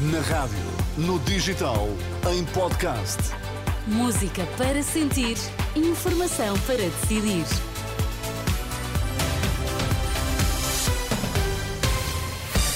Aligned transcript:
Na 0.00 0.20
rádio, 0.20 0.56
no 0.96 1.18
digital, 1.18 1.88
em 2.32 2.44
podcast. 2.44 3.18
Música 3.84 4.46
para 4.56 4.80
sentir, 4.80 5.36
informação 5.74 6.56
para 6.60 6.76
decidir. 6.76 7.44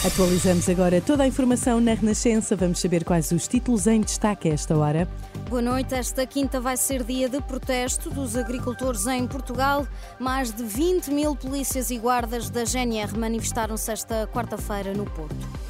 Atualizamos 0.05 0.69
agora 0.69 1.01
toda 1.01 1.23
a 1.23 1.27
informação 1.29 1.81
na 1.81 1.95
Renascença. 1.95 2.57
Vamos 2.57 2.81
saber 2.81 3.05
quais 3.05 3.31
os 3.31 3.47
títulos 3.47 3.87
em 3.87 4.01
destaque 4.01 4.49
a 4.49 4.55
esta 4.55 4.77
hora. 4.77 5.09
Boa 5.49 5.63
noite. 5.63 5.95
Esta 5.95 6.27
quinta 6.27 6.61
vai 6.61 6.77
ser 6.77 7.05
dia 7.05 7.29
de 7.29 7.41
protesto 7.41 8.11
dos 8.11 8.35
agricultores 8.35 9.07
em 9.07 9.29
Portugal. 9.29 9.87
Mais 10.19 10.53
de 10.53 10.65
20 10.65 11.13
mil 11.13 11.37
polícias 11.37 11.93
e 11.93 11.99
guardas 11.99 12.51
da 12.51 12.65
GNR 12.65 13.17
manifestaram-se 13.17 13.93
esta 13.93 14.27
quarta-feira 14.27 14.93
no 14.93 15.05
Porto. 15.05 15.62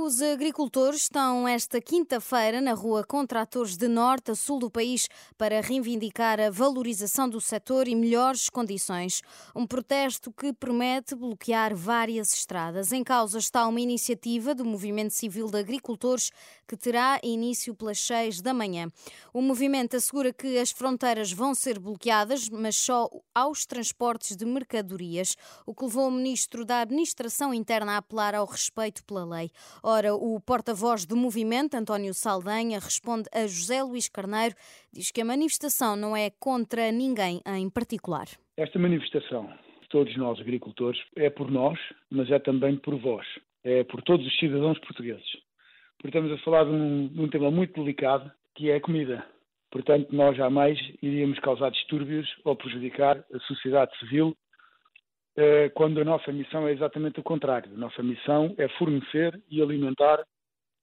Os 0.00 0.22
agricultores 0.22 1.02
estão 1.02 1.48
esta 1.48 1.80
quinta-feira 1.80 2.60
na 2.60 2.72
rua 2.72 3.02
contra 3.02 3.42
atores 3.42 3.76
de 3.76 3.88
norte 3.88 4.30
a 4.30 4.34
sul 4.36 4.60
do 4.60 4.70
país 4.70 5.08
para 5.36 5.60
reivindicar 5.60 6.38
a 6.38 6.50
valorização 6.50 7.28
do 7.28 7.40
setor 7.40 7.88
e 7.88 7.96
melhores 7.96 8.48
condições. 8.48 9.22
Um 9.56 9.66
protesto 9.66 10.30
que 10.30 10.52
promete 10.52 11.16
bloquear 11.16 11.74
várias 11.74 12.32
estradas. 12.32 12.92
Em 12.92 13.02
causa 13.02 13.38
está 13.40 13.66
uma 13.66 13.80
iniciativa 13.80 14.54
do 14.54 14.64
Movimento 14.64 15.10
Civil 15.10 15.50
de 15.50 15.58
Agricultores 15.58 16.30
que 16.68 16.76
terá 16.76 17.18
início 17.24 17.74
pelas 17.74 17.98
seis 17.98 18.40
da 18.40 18.54
manhã. 18.54 18.86
O 19.34 19.42
movimento 19.42 19.96
assegura 19.96 20.32
que 20.32 20.58
as 20.58 20.70
fronteiras 20.70 21.32
vão 21.32 21.56
ser 21.56 21.80
bloqueadas, 21.80 22.48
mas 22.48 22.76
só 22.76 23.10
aos 23.34 23.66
transportes 23.66 24.36
de 24.36 24.44
mercadorias, 24.44 25.34
o 25.66 25.74
que 25.74 25.84
levou 25.84 26.06
o 26.06 26.10
ministro 26.12 26.64
da 26.64 26.82
Administração 26.82 27.52
Interna 27.52 27.94
a 27.94 27.96
apelar 27.96 28.34
ao 28.34 28.46
respeito 28.46 29.02
pela 29.02 29.24
lei. 29.24 29.50
Ora, 29.90 30.12
o 30.12 30.38
porta-voz 30.38 31.06
do 31.06 31.16
movimento, 31.16 31.74
António 31.74 32.12
Saldanha, 32.12 32.78
responde 32.78 33.26
a 33.32 33.46
José 33.46 33.82
Luís 33.82 34.06
Carneiro, 34.06 34.54
diz 34.92 35.10
que 35.10 35.22
a 35.22 35.24
manifestação 35.24 35.96
não 35.96 36.14
é 36.14 36.28
contra 36.38 36.92
ninguém 36.92 37.40
em 37.46 37.70
particular. 37.70 38.26
Esta 38.54 38.78
manifestação, 38.78 39.48
todos 39.88 40.14
nós 40.18 40.38
agricultores, 40.40 41.00
é 41.16 41.30
por 41.30 41.50
nós, 41.50 41.78
mas 42.10 42.30
é 42.30 42.38
também 42.38 42.76
por 42.76 43.00
vós, 43.00 43.26
é 43.64 43.82
por 43.82 44.02
todos 44.02 44.26
os 44.26 44.38
cidadãos 44.38 44.78
portugueses. 44.80 45.24
Porque 45.96 46.18
estamos 46.18 46.38
a 46.38 46.44
falar 46.44 46.64
de 46.64 46.70
um, 46.70 47.08
de 47.08 47.20
um 47.22 47.28
tema 47.30 47.50
muito 47.50 47.80
delicado, 47.80 48.30
que 48.56 48.70
é 48.70 48.76
a 48.76 48.80
comida. 48.82 49.24
Portanto, 49.70 50.14
nós 50.14 50.36
jamais 50.36 50.78
iríamos 51.00 51.38
causar 51.38 51.70
distúrbios 51.70 52.28
ou 52.44 52.54
prejudicar 52.54 53.24
a 53.32 53.38
sociedade 53.46 53.98
civil 54.00 54.36
quando 55.74 56.00
a 56.00 56.04
nossa 56.04 56.32
missão 56.32 56.66
é 56.66 56.72
exatamente 56.72 57.20
o 57.20 57.22
contrário. 57.22 57.72
A 57.74 57.78
nossa 57.78 58.02
missão 58.02 58.54
é 58.58 58.68
fornecer 58.70 59.40
e 59.50 59.62
alimentar 59.62 60.24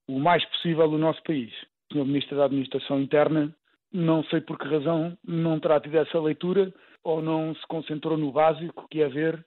o 0.08 0.20
mais 0.20 0.46
possível 0.46 0.86
o 0.86 0.98
nosso 0.98 1.22
país. 1.24 1.52
O 1.92 1.96
Sr. 1.96 2.06
Ministro 2.06 2.38
da 2.38 2.46
Administração 2.46 3.02
Interna, 3.02 3.54
não 3.92 4.24
sei 4.26 4.42
por 4.42 4.58
que 4.58 4.68
razão, 4.68 5.18
não 5.28 5.60
terá 5.60 5.80
tido 5.80 5.98
essa 5.98 6.20
leitura 6.20 6.74
ou 7.04 7.22
não 7.22 7.54
se 7.56 7.68
concentrou 7.68 8.18
no 8.18 8.32
básico, 8.32 8.88
que 8.90 9.02
é 9.02 9.08
ver 9.08 9.46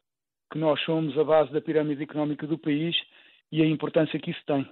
que 0.52 0.58
nós 0.58 0.80
somos 0.84 1.16
a 1.18 1.24
base 1.24 1.52
da 1.52 1.60
pirâmide 1.60 2.02
económica 2.02 2.46
do 2.46 2.58
país 2.58 2.96
e 3.50 3.62
a 3.62 3.66
importância 3.66 4.18
que 4.18 4.30
isso 4.30 4.42
tem. 4.46 4.68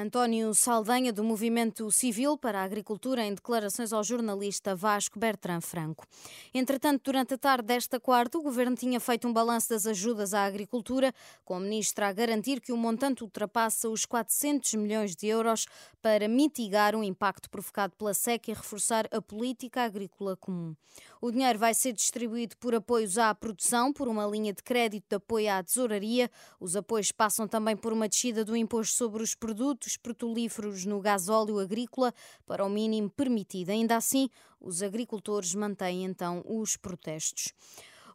António 0.00 0.54
Saldanha, 0.54 1.12
do 1.12 1.24
Movimento 1.24 1.90
Civil 1.90 2.38
para 2.38 2.60
a 2.60 2.62
Agricultura, 2.62 3.24
em 3.24 3.34
declarações 3.34 3.92
ao 3.92 4.04
jornalista 4.04 4.72
Vasco 4.72 5.18
Bertrand 5.18 5.60
Franco. 5.60 6.06
Entretanto, 6.54 7.02
durante 7.06 7.34
a 7.34 7.36
tarde 7.36 7.66
desta 7.66 7.98
quarta, 7.98 8.38
o 8.38 8.42
Governo 8.42 8.76
tinha 8.76 9.00
feito 9.00 9.26
um 9.26 9.32
balanço 9.32 9.70
das 9.70 9.88
ajudas 9.88 10.34
à 10.34 10.44
agricultura, 10.44 11.12
com 11.44 11.56
a 11.56 11.58
Ministra 11.58 12.06
a 12.06 12.12
garantir 12.12 12.60
que 12.60 12.70
o 12.70 12.76
montante 12.76 13.24
ultrapassa 13.24 13.88
os 13.88 14.06
400 14.06 14.74
milhões 14.74 15.16
de 15.16 15.26
euros 15.26 15.66
para 16.00 16.28
mitigar 16.28 16.94
o 16.94 17.02
impacto 17.02 17.50
provocado 17.50 17.96
pela 17.96 18.14
seca 18.14 18.52
e 18.52 18.54
reforçar 18.54 19.08
a 19.10 19.20
política 19.20 19.82
agrícola 19.82 20.36
comum. 20.36 20.76
O 21.20 21.30
dinheiro 21.30 21.58
vai 21.58 21.74
ser 21.74 21.92
distribuído 21.92 22.56
por 22.58 22.74
apoios 22.74 23.18
à 23.18 23.34
produção, 23.34 23.92
por 23.92 24.08
uma 24.08 24.26
linha 24.26 24.52
de 24.52 24.62
crédito 24.62 25.06
de 25.08 25.16
apoio 25.16 25.50
à 25.50 25.62
tesouraria. 25.62 26.30
Os 26.60 26.76
apoios 26.76 27.10
passam 27.10 27.48
também 27.48 27.76
por 27.76 27.92
uma 27.92 28.08
descida 28.08 28.44
do 28.44 28.56
imposto 28.56 28.96
sobre 28.96 29.22
os 29.22 29.34
produtos 29.34 29.96
petrolíferos 29.96 30.84
no 30.84 31.00
gasóleo 31.00 31.58
agrícola 31.58 32.14
para 32.46 32.64
o 32.64 32.70
mínimo 32.70 33.10
permitido. 33.10 33.70
Ainda 33.70 33.96
assim, 33.96 34.30
os 34.60 34.82
agricultores 34.82 35.54
mantêm 35.54 36.04
então 36.04 36.42
os 36.46 36.76
protestos. 36.76 37.52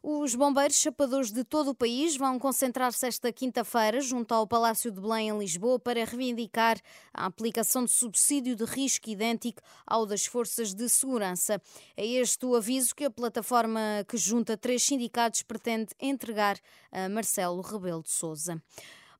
Os 0.06 0.34
bombeiros 0.34 0.76
chapadores 0.76 1.32
de 1.32 1.42
todo 1.44 1.70
o 1.70 1.74
país 1.74 2.14
vão 2.14 2.38
concentrar-se 2.38 3.06
esta 3.06 3.32
quinta-feira 3.32 4.02
junto 4.02 4.34
ao 4.34 4.46
Palácio 4.46 4.90
de 4.90 5.00
Belém, 5.00 5.30
em 5.30 5.38
Lisboa, 5.38 5.78
para 5.78 6.04
reivindicar 6.04 6.78
a 7.14 7.24
aplicação 7.24 7.86
de 7.86 7.90
subsídio 7.90 8.54
de 8.54 8.66
risco 8.66 9.08
idêntico 9.08 9.62
ao 9.86 10.04
das 10.04 10.26
forças 10.26 10.74
de 10.74 10.90
segurança. 10.90 11.58
É 11.96 12.04
este 12.04 12.44
o 12.44 12.54
aviso 12.54 12.94
que 12.94 13.06
a 13.06 13.10
plataforma 13.10 14.04
que 14.06 14.18
junta 14.18 14.58
três 14.58 14.82
sindicatos 14.82 15.40
pretende 15.40 15.94
entregar 15.98 16.58
a 16.92 17.08
Marcelo 17.08 17.62
Rebelo 17.62 18.02
de 18.02 18.10
Souza. 18.10 18.62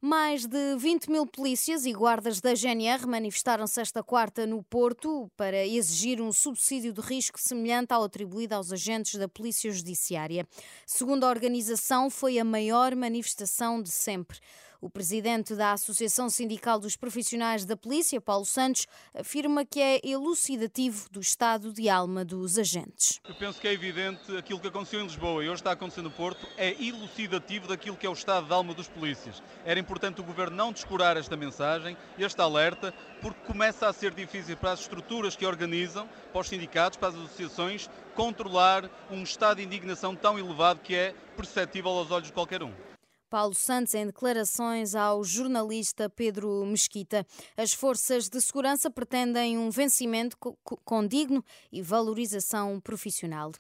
Mais 0.07 0.45
de 0.45 0.77
20 0.77 1.11
mil 1.11 1.27
polícias 1.27 1.87
e 1.87 1.93
guardas 1.95 2.39
da 2.39 2.53
GNR 2.53 3.07
manifestaram-se 3.07 3.81
esta 3.81 4.03
quarta 4.03 4.47
no 4.47 4.63
Porto 4.63 5.31
para 5.35 5.67
exigir 5.67 6.21
um 6.21 6.31
subsídio 6.31 6.93
de 6.93 7.01
risco 7.01 7.41
semelhante 7.41 7.91
ao 7.91 8.05
atribuído 8.05 8.55
aos 8.55 8.71
agentes 8.71 9.19
da 9.19 9.27
Polícia 9.27 9.73
Judiciária. 9.73 10.47
Segundo 10.87 11.25
a 11.25 11.31
organização, 11.31 12.11
foi 12.11 12.39
a 12.39 12.45
maior 12.45 12.95
manifestação 12.95 13.81
de 13.81 13.89
sempre. 13.91 14.41
O 14.85 14.91
presidente 14.91 15.55
da 15.55 15.73
Associação 15.73 16.29
Sindical 16.29 16.79
dos 16.79 16.95
Profissionais 16.95 17.65
da 17.65 17.75
Polícia, 17.75 18.21
Paulo 18.21 18.45
Santos, 18.45 18.87
afirma 19.15 19.65
que 19.65 19.81
é 19.81 19.99
elucidativo 20.05 21.09
do 21.11 21.21
estado 21.21 21.73
de 21.73 21.89
alma 21.89 22.23
dos 22.23 22.59
agentes. 22.59 23.19
Eu 23.27 23.35
penso 23.35 23.59
que 23.59 23.67
é 23.67 23.73
evidente 23.73 24.37
aquilo 24.37 24.61
que 24.61 24.69
aconteceu 24.69 25.01
em 25.01 25.05
Lisboa 25.05 25.43
e 25.43 25.49
hoje 25.49 25.63
está 25.63 25.73
acontecendo 25.73 26.05
no 26.05 26.11
Porto 26.11 26.47
é 26.59 26.73
elucidativo 26.85 27.67
daquilo 27.67 27.97
que 27.97 28.05
é 28.05 28.11
o 28.11 28.13
estado 28.13 28.47
de 28.47 28.53
alma 28.53 28.75
dos 28.75 28.87
polícias. 28.87 29.43
Era 29.65 29.81
importante 29.81 30.21
o 30.21 30.25
governo 30.25 30.55
não 30.55 30.71
descurar 30.71 31.17
esta 31.17 31.35
mensagem, 31.35 31.97
este 32.19 32.43
alerta, 32.43 32.93
porque 33.23 33.41
começa 33.47 33.89
a 33.89 33.93
ser 33.95 34.13
difícil 34.13 34.55
para 34.55 34.73
as 34.73 34.81
estruturas 34.81 35.35
que 35.35 35.47
organizam, 35.47 36.07
para 36.31 36.43
os 36.43 36.49
sindicatos, 36.49 36.99
para 36.99 37.09
as 37.09 37.15
associações, 37.15 37.89
controlar 38.15 38.91
um 39.11 39.23
estado 39.23 39.57
de 39.57 39.65
indignação 39.65 40.15
tão 40.15 40.39
elevado 40.39 40.81
que 40.81 40.95
é 40.95 41.15
perceptível 41.39 41.91
aos 41.93 42.11
olhos 42.11 42.27
de 42.27 42.35
qualquer 42.35 42.63
um. 42.63 42.94
Paulo 43.35 43.53
Santos 43.53 43.95
em 43.95 44.07
declarações 44.07 44.95
ao 44.95 45.25
jornalista 45.25 46.09
Pedro 46.09 46.65
Mesquita. 46.65 47.27
As 47.57 47.73
forças 47.73 48.29
de 48.29 48.41
segurança 48.41 48.89
pretendem 48.89 49.59
um 49.59 49.71
vencimento 49.71 50.37
condigno 50.85 51.45
e 51.73 51.83
valorização 51.83 52.79
profissional. 52.79 53.51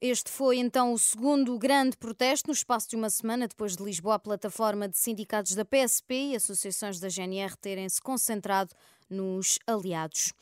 Este 0.00 0.30
foi 0.30 0.56
então 0.56 0.90
o 0.90 0.98
segundo 0.98 1.58
grande 1.58 1.98
protesto 1.98 2.48
no 2.48 2.54
espaço 2.54 2.88
de 2.88 2.96
uma 2.96 3.10
semana 3.10 3.46
depois 3.46 3.76
de 3.76 3.84
Lisboa, 3.84 4.14
a 4.14 4.18
plataforma 4.18 4.88
de 4.88 4.96
sindicatos 4.96 5.54
da 5.54 5.66
PSP 5.66 6.30
e 6.30 6.36
associações 6.36 6.98
da 6.98 7.10
GNR 7.10 7.54
terem 7.58 7.86
se 7.90 8.00
concentrado 8.00 8.74
nos 9.10 9.58
aliados. 9.66 10.32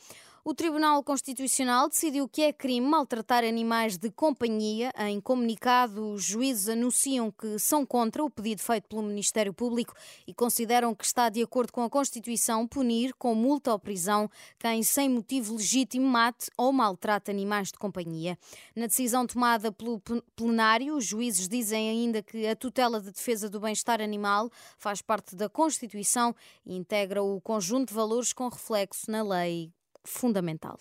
O 0.45 0.53
Tribunal 0.53 1.05
Constitucional 1.05 1.89
decidiu 1.89 2.29
que 2.29 2.43
é 2.43 2.53
crime 2.53 2.85
maltratar 2.85 3.45
animais 3.45 3.97
de 3.97 4.11
companhia. 4.11 4.93
Em 4.99 5.21
comunicado, 5.21 6.15
os 6.15 6.25
juízes 6.25 6.69
anunciam 6.69 7.31
que 7.31 7.61
são 7.61 7.87
contra 7.87 8.25
o 8.25 8.29
pedido 8.29 8.61
feito 8.61 8.89
pelo 8.89 9.05
Ministério 9.05 9.55
Público 9.55 9.95
e 10.27 10.35
consideram 10.35 10.97
que 10.97 11.05
está 11.05 11.29
de 11.29 11.41
acordo 11.41 11.73
com 11.73 11.85
a 11.85 11.89
Constituição 11.89 12.67
punir 12.67 13.15
com 13.15 13.37
multa 13.37 13.71
ou 13.71 13.79
prisão 13.79 14.29
quem, 14.59 14.83
sem 14.83 15.09
motivo 15.09 15.55
legítimo, 15.55 16.09
mate 16.09 16.51
ou 16.59 16.73
maltrate 16.73 17.31
animais 17.31 17.69
de 17.69 17.79
companhia. 17.79 18.37
Na 18.75 18.89
decisão 18.89 19.25
tomada 19.25 19.71
pelo 19.71 20.03
plenário, 20.35 20.97
os 20.97 21.05
juízes 21.05 21.49
dizem 21.49 21.89
ainda 21.89 22.21
que 22.21 22.49
a 22.49 22.57
tutela 22.57 23.01
de 23.01 23.13
defesa 23.13 23.49
do 23.49 23.61
bem-estar 23.61 24.01
animal 24.01 24.51
faz 24.77 25.01
parte 25.01 25.37
da 25.37 25.49
Constituição 25.49 26.35
e 26.67 26.75
integra 26.75 27.23
o 27.23 27.41
conjunto 27.41 27.91
de 27.91 27.95
valores 27.95 28.33
com 28.33 28.49
reflexo 28.49 29.09
na 29.09 29.23
lei 29.23 29.73
fundamental. 30.05 30.79